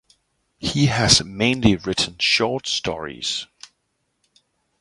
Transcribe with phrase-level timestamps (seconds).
[0.57, 3.45] He has mainly written short stories.